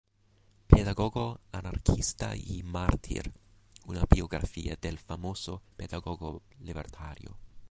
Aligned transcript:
Pedagogo, 0.67 1.41
anarquista 1.51 2.35
y 2.35 2.63
mártir", 2.63 3.31
una 3.85 4.01
biografía 4.09 4.75
del 4.81 4.97
famoso 4.97 5.61
pedagogo 5.77 6.41
libertario. 6.57 7.37